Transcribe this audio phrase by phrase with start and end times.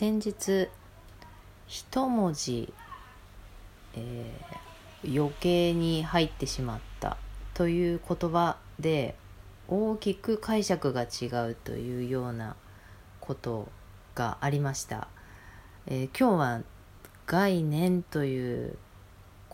[0.00, 0.70] 先日
[1.66, 2.72] 一文字、
[3.94, 7.18] えー、余計に入ってしまった
[7.52, 9.14] という言葉で
[9.68, 12.56] 大きく解釈が違うというような
[13.20, 13.68] こと
[14.14, 15.08] がありました、
[15.86, 16.62] えー、今日は
[17.26, 18.78] 概念という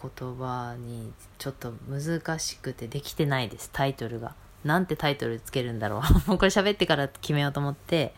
[0.01, 3.69] 言葉にちょっと難しくてできてないです。
[3.73, 4.37] タイトルが。
[4.63, 6.01] なんてタイトルつけるんだろう。
[6.31, 8.15] もうこれ喋ってから決めようと思って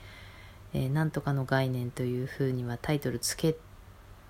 [0.74, 3.56] えー、なんとかの概念というふうにはタイトルつけ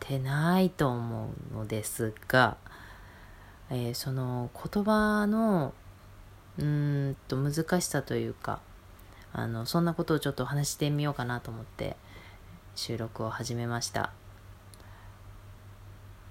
[0.01, 2.57] てないと思うのですが、
[3.71, 5.75] えー、その言葉の
[6.59, 8.61] うんと難しさというか
[9.33, 11.97] あのそんなことをちょっと話してみようかなと思って
[12.75, 14.13] 収録を始めました。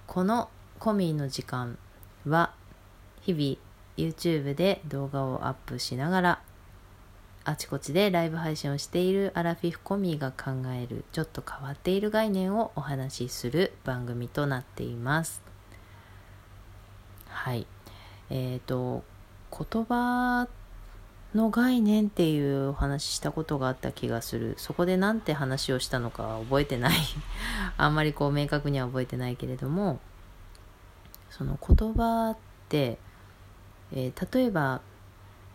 [0.08, 1.78] このコミーの時間
[2.26, 2.54] は
[3.22, 3.58] 日々
[3.98, 6.42] YouTube で動画をアップしながら
[7.50, 15.42] あちこちでライブ配信をしているアラフィフコミが考えるちょっと変わっている概念をお話しする番組となっています。
[17.30, 17.66] はい。
[18.30, 19.06] えっ、ー、と、
[19.50, 20.50] 言葉
[21.36, 24.56] の概念っていうお話したことがあった気がする。
[24.58, 26.98] そこで何て話をしたのか覚えてない
[27.78, 30.02] あんまりこう明確には覚えてないけれども、
[31.30, 32.38] その言葉っ
[32.68, 33.00] て、
[33.94, 34.82] えー、例えば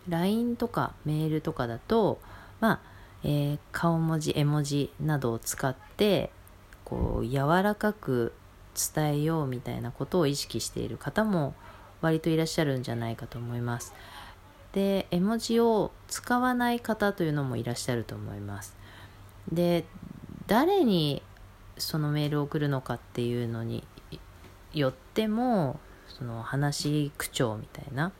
[0.09, 2.21] LINE とかメールとかだと、
[2.61, 2.81] まあ、
[3.25, 6.31] えー、顔文字、絵文字などを使って、
[6.85, 8.33] こう、柔らかく
[8.95, 11.55] 伝えようみたいなことを意識している方も
[12.01, 13.95] 割といらっしゃるんじゃないかと思います。
[14.73, 18.77] で、絵文字を使わない方というのもいらっしゃると思います。
[19.53, 19.85] で、
[20.47, 21.23] 誰に
[21.79, 23.85] そのメールを送るのかっていうのに
[24.73, 28.13] よっても、その話口調みたいな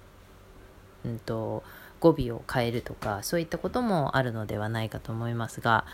[1.05, 1.63] うんと、
[2.03, 5.87] 語尾を変えるとかそういったこともあるのではないかと思いますが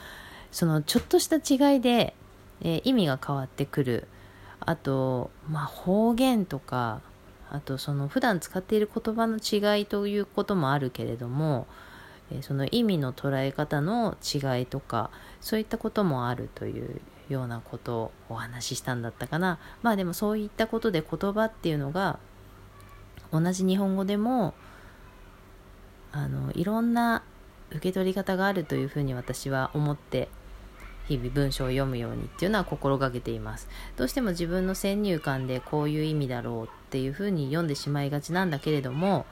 [0.50, 2.14] そのちょっとした違いで、
[2.62, 4.08] えー、意味が変わってくる。
[4.60, 7.00] あと、まあ、方言とか
[7.50, 11.66] あとその普段使っている言葉の違いということもあるけれども、
[12.32, 15.10] えー、その意味の捉え方の違いとか
[15.40, 19.58] そういったこともあるというようなことをお話ししたんだったかな。
[19.82, 22.18] まあでもそういったことで言葉っていうのが
[23.30, 24.54] 同じ日本語でも
[26.12, 27.22] あのいろんな
[27.70, 30.28] 受け取り方があるというふうに私は思って
[31.06, 33.68] 日々文章を読むようにっていうのは心がけています。
[33.96, 39.24] どうしても自分の先入観でこういう意味だろうっていうふうに読んでしまいがちなんだけれども、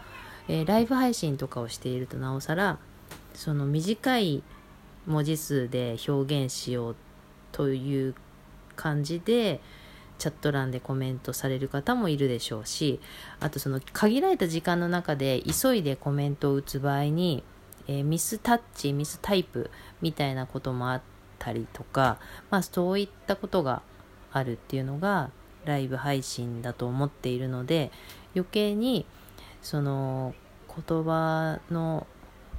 [0.49, 2.79] えー、ライブ配信とかをしているとなおさら
[3.35, 4.43] その短い
[5.07, 6.97] 文字数で表現しよう
[7.53, 8.15] という
[8.75, 9.61] 感じで
[10.19, 13.01] チャット欄でコメントされる方もいるでしょうし
[13.41, 17.43] あとその限られた時間の中で急いでコメントを打つ場合に、
[17.87, 21.03] えー、ミスタッチミスタイプみたいなこともあっ
[21.39, 22.19] たりとか、
[22.51, 23.83] まあ、そういったことが
[24.33, 25.31] あるっていうのが
[25.65, 27.91] ライブ配信だと思っているので
[28.35, 29.07] 余計に
[29.63, 30.35] その
[30.69, 32.07] 言葉の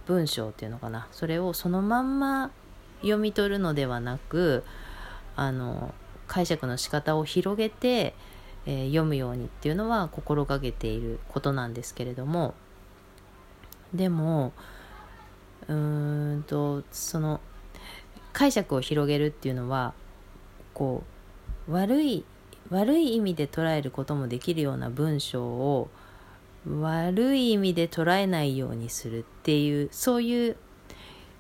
[0.06, 2.52] 文章っていうのかなそれをそのまんま
[3.02, 4.64] 読み取るのではなく
[5.36, 5.94] あの
[6.28, 8.14] 解釈の仕方を広げて、
[8.66, 12.54] えー、読むようにっていうのは心がけていることなんですけれども。
[13.94, 14.52] でも
[15.68, 17.40] うーんとその
[18.34, 19.94] 解釈を広げるっていうのは
[20.74, 21.04] こ
[21.68, 22.26] う悪い
[22.70, 25.90] 悪い意味で捉えることもできるような文章を
[26.68, 30.58] 悪い意味で捉えないようにするっていうそういう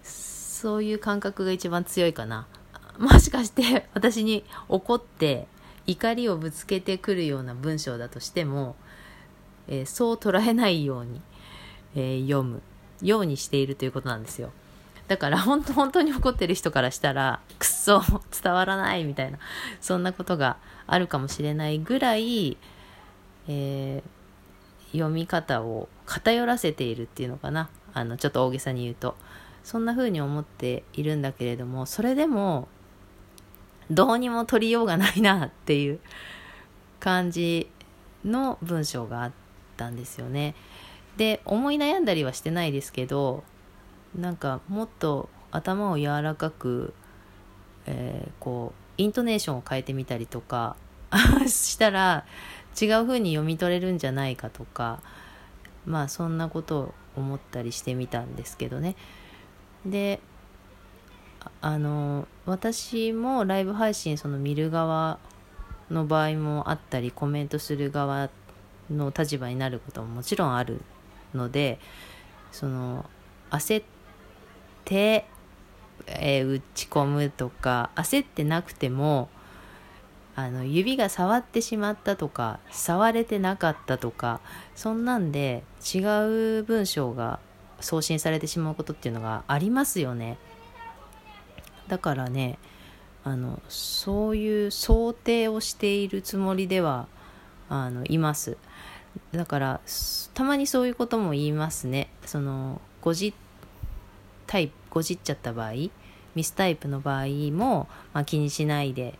[0.03, 2.47] そういう感覚が一番強いかな。
[2.97, 5.47] もしかして私に怒って
[5.85, 8.75] 怒りをぶつけてくるような文章だとしても、
[9.68, 11.22] えー、そう捉えないように、
[11.96, 12.62] えー、読む
[13.02, 14.52] ようにしているということなんですよ。
[15.08, 18.02] だから本当本当に怒ってる人からしたらくっそ
[18.44, 19.40] 伝わらないみたいな
[19.79, 22.58] そんなことがあるかもしれないぐらい、
[23.47, 29.16] えー、読み方を偏らせているっていうのかなあのちょっと大げさに言うと
[29.64, 32.68] そんな風に思っているんだけれどもそれでも
[33.89, 35.99] どうにも取りようがないなっていう
[36.99, 37.69] 感じ
[38.25, 39.31] の文章があっ
[39.78, 40.55] たんですよね。
[41.17, 43.43] で思い悩んだりはしてないですけど
[44.16, 46.93] なんかもっと頭を柔らかく、
[47.85, 50.75] えー、こうイントネーションを変えてみたりとか
[51.47, 52.25] したら
[52.79, 55.01] 違う風に読み取れるんじゃないかとか
[55.85, 58.95] まあそんなことを思ったりしてみたんですけどね。
[59.85, 60.19] で
[61.61, 65.19] あの私もライブ配信その見る側
[65.89, 68.29] の場合もあったりコメントする側
[68.91, 70.81] の立場になることももちろんある
[71.34, 71.79] ので
[72.51, 73.05] その
[73.49, 73.85] 焦っ
[74.85, 75.25] て
[76.05, 79.29] えー打ち込むとか焦ってなくても
[80.35, 84.39] あの指が触ってしまったとか触れてなかったとか
[84.75, 85.63] そんなんで
[85.93, 85.99] 違
[86.59, 87.39] う文章が
[87.79, 90.37] 送信されてしまうことっていうのがありますよね。
[91.87, 92.57] だからね
[93.23, 97.07] あのそういう想定をしているつもりでは
[97.69, 98.57] あのいます。
[99.31, 99.81] だから
[100.34, 102.09] たまにそういうことも言いますね。
[102.25, 103.34] その誤字
[104.45, 105.73] タイプ誤字っちゃった場合
[106.35, 109.17] ミスタイプの場合も、まあ、気にしないで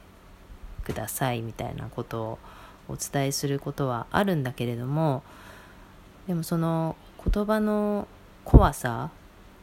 [0.84, 2.40] くださいみたいなことを
[2.88, 5.24] お伝えすることはあるんだけれども
[6.28, 6.96] でもその
[7.32, 8.08] 言葉の
[8.46, 9.10] 怖さ、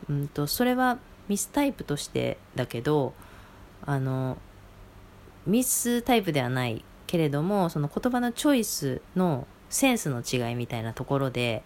[0.08, 0.98] うんと、それは
[1.28, 3.14] ミスタイプとしてだけど
[3.86, 4.38] あの
[5.46, 11.62] ミスタイプではないけれどもその言葉のチョイスのセンスの違いみたいなところで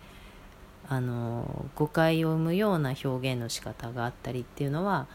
[0.89, 5.07] あの誤解を生むような表現の仕方があったりっていうのは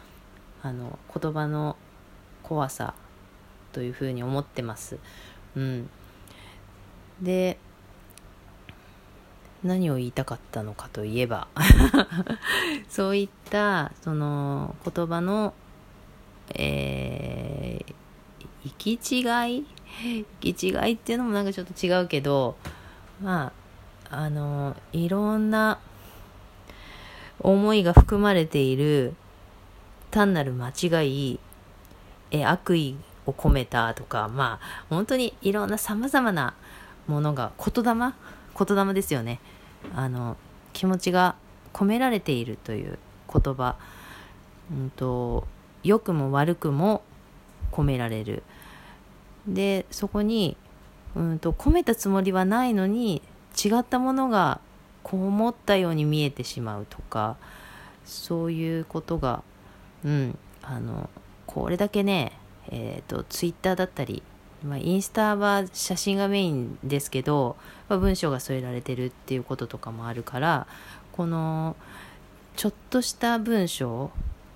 [0.61, 1.75] あの言葉の
[2.43, 2.93] 怖さ
[3.71, 4.99] というふうに思ってます。
[5.55, 5.89] うん、
[7.21, 7.57] で
[9.63, 11.47] 何を言いたかったのかといえば
[12.89, 15.53] そういったその言葉の、
[16.55, 17.95] えー、
[18.65, 19.65] 行き違い？
[20.41, 22.57] 行き違いっていうのもなんかちょっと違うけど
[23.21, 23.51] ま
[24.09, 25.79] ああのいろんな
[27.39, 29.13] 思いが含まれている
[30.11, 31.39] 単なる間違い
[32.31, 36.55] え悪意を込めたとかまあ本当にいろんなさまざまな
[37.07, 38.13] ものが言霊？
[38.57, 39.39] 言霊ですよね。
[39.95, 40.37] あの
[40.73, 41.35] 気持ちが
[41.73, 42.97] 込められているという
[43.31, 43.75] 言葉、
[44.71, 45.47] うんと、
[45.83, 47.01] 良くも悪くも
[47.71, 48.43] 込められる。
[49.47, 50.55] でそこに、
[51.15, 53.21] うんと込めたつもりはないのに
[53.63, 54.59] 違ったものが
[55.03, 57.35] こう思ったように見えてしまうとか
[58.03, 59.43] そういうことが
[60.03, 61.09] うんあの
[61.45, 62.31] これだけね
[62.69, 64.23] えーと、ツイッターだったり、
[64.63, 67.57] まあ、インスタは写真がメインですけど、
[67.89, 70.67] まあ、文章が添えられてるっていうこととかもあるから
[71.11, 71.75] この
[72.55, 74.11] ちょっとした文章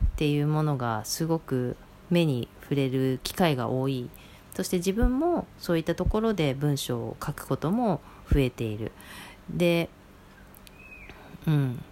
[0.05, 1.75] っていうものがすごく
[2.09, 4.09] 目に触れる機会が多い。
[4.55, 8.01] そして自分もそういったところで文章を書くことも
[8.31, 8.91] 増えている。
[9.49, 9.89] で
[11.45, 11.83] うん。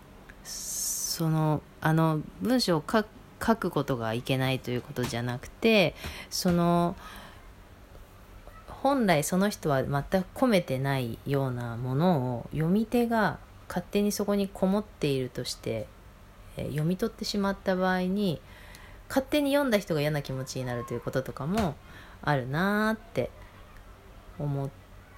[0.44, 3.08] そのあの文章を書く
[3.46, 5.94] 書くことがいけないということじゃなくて
[6.30, 6.96] その
[8.86, 15.88] 本来その人は全く込めてないようなものを読み手が勝手にそこにこもっているとして、
[16.56, 18.40] えー、読み取ってしまった場合に
[19.08, 21.74] 勝手に読んだ人が嫌な気持ちになるということとかも
[22.22, 23.32] あるなーって
[24.38, 24.70] 思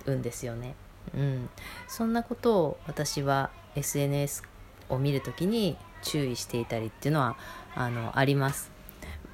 [0.06, 0.74] うんですよね。
[1.14, 1.50] うん、
[1.90, 4.44] そんなことを私は SNS
[4.88, 7.36] を見るときに注意していたりっていうのは
[7.76, 8.72] あのあります。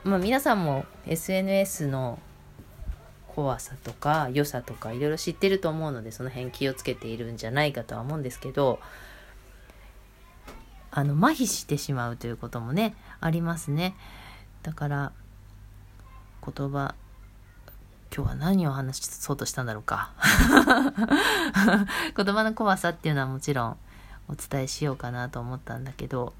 [0.03, 2.17] まあ、皆さんも SNS の
[3.35, 8.79] 怖さとか良さとかいろいろ知ってると思うのでその辺気をつけているんじゃないかとは思うんですけど
[10.91, 13.95] あの麻痺してしまうということもねありますね。
[14.61, 15.11] だから
[16.45, 16.95] 言葉
[18.15, 20.11] 今日は何を話しそうとしたんだろうか。
[22.15, 23.77] 言葉の怖さっていうのはもちろん
[24.27, 26.33] お伝えしようかなと思ったんだけど。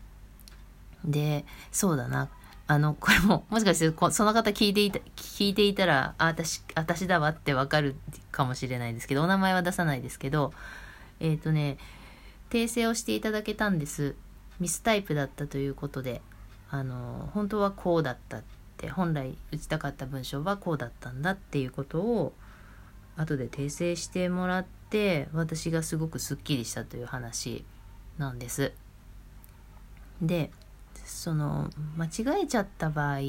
[1.04, 2.30] で、そうだな。
[2.66, 7.96] あの、これも、もしかしてその方聞いていた、聞いていたら、あ、私、私だわってわかる
[8.32, 10.54] かもしれないですけど、お名前は出さないですけど、
[11.20, 11.78] えっ、ー、とね、
[12.50, 14.16] 訂正をしていただけたんです。
[14.60, 16.22] ミスタイプだったということで、
[16.70, 18.44] あの、本当はこうだったっ
[18.78, 22.34] て、本来打ちたかった文章はこうだったんだっていうことを、
[23.18, 27.66] 後で訂正してもらって、私がすごくすっきりしたという話
[28.18, 28.72] なんです。
[30.22, 30.52] で、
[31.04, 33.20] その間違えちゃった場合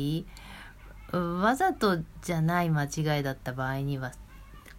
[1.13, 4.13] わざとじゃない間違いだった場合には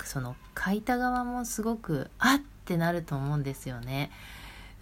[0.04, 4.12] その書いた側もすごくあってなると思うんですよね。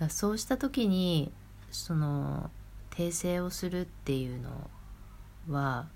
[0.09, 1.31] そうした時に
[1.71, 2.49] その
[2.91, 4.69] 訂正をするっていうの
[5.49, 5.87] は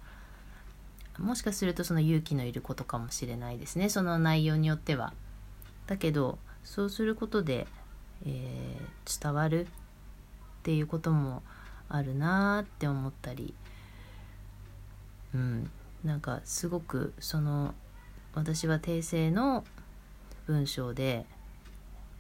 [1.18, 5.14] もしかするとその勇気のいることかもしれないですねその内容によっては。
[5.88, 7.66] だけどそうすることで、
[8.26, 9.70] えー、伝わるっ
[10.64, 11.44] ていうことも
[11.90, 13.54] あるなって思ったり
[15.34, 15.70] うん
[16.04, 17.74] なんかすごくその
[18.34, 19.64] 私は訂正の
[20.46, 21.26] 文章で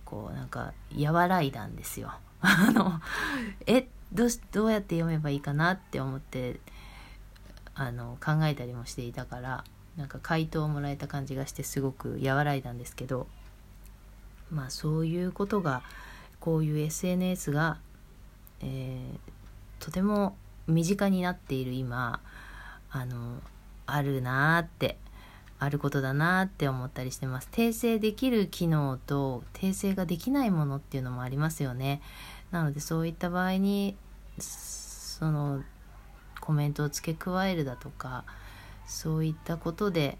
[0.03, 2.13] こうなんか和らいだんですよ。
[2.41, 3.01] あの
[3.65, 6.59] えどうどうやって読めばいいかなって思って
[7.75, 9.63] あの考えたりもしていたから
[9.97, 13.27] なんか回答をもらえた感じがしてすごく和らいだんですけど
[14.51, 15.81] まあそういうことが
[16.39, 17.77] こういう SNS が、
[18.62, 19.19] えー、
[19.79, 20.36] とても
[20.67, 22.19] 身近になっている今
[22.89, 23.41] あの
[23.86, 24.98] あるなーって
[25.60, 27.50] あることだなって思ったりしてます。
[27.51, 32.01] 訂正できる機能と訂正ができないものっていうのもありますよね。
[32.51, 33.96] なのでそういった場合に
[34.39, 35.63] その
[36.41, 38.24] コメントを付け加えるだとか
[38.86, 40.17] そういったことで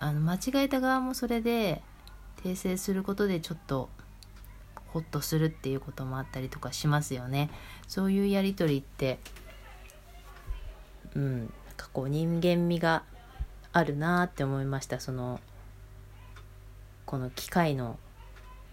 [0.00, 1.82] あの間違えた側もそれで
[2.42, 3.90] 訂正することでちょっと
[4.92, 7.50] ホッとするっていうこともあったりとかしますよね。
[7.86, 9.18] そういうやり取りって
[11.14, 13.04] うん過去人間味が
[13.72, 15.00] あるなって思いました。
[15.00, 15.40] その
[17.06, 17.98] この機械の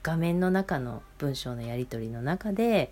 [0.04, 2.92] 画面の中の文章のやり取りの中で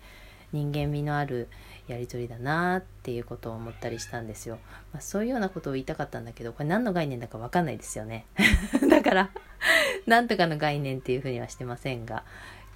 [0.52, 1.48] 人間味のある
[1.86, 4.58] やり取りだなっていうことを思ったりしたんですよ、
[4.92, 8.26] まあ、そういうようなことを言いたかったんだけどこれ何の概念だか分かんないですよね。
[8.88, 9.30] だから
[10.06, 12.24] なんとかの概念っていうふうにはしてませんが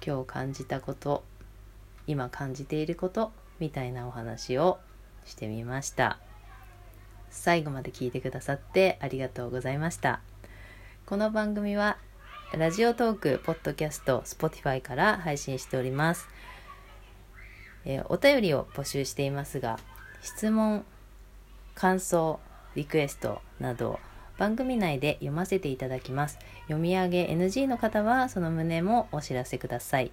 [0.05, 1.23] 今日感じたこと
[2.07, 4.79] 今感じていることみたいなお話を
[5.25, 6.19] してみました
[7.29, 10.21] 最後まで聞いてくださってありがとうございました
[11.05, 11.97] この番組は
[12.51, 16.27] ラジオトーク、ポッドキャスト、Spotify から配信しております。
[17.85, 19.77] えー、お便りを募集していますが、
[20.23, 20.83] 質問、
[21.75, 22.39] 感想、
[22.73, 23.99] リクエストなど
[24.39, 26.39] 番組内で読ませていただきます。
[26.63, 30.11] 読み上げ NG の方はその旨もお知らせください。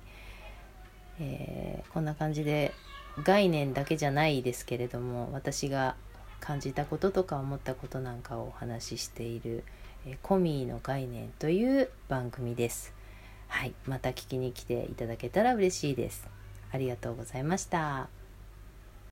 [1.20, 2.74] えー、こんな感じで
[3.22, 5.94] 概念だけじゃないですけれども私が
[6.40, 9.62] 感じたこととか思ったことなんかをお話ししている、
[10.04, 12.92] えコミーの概念という番組です。
[13.46, 16.28] はい、また聞きに来ていただけたら嬉しいです。
[16.72, 18.25] ありがとうございました。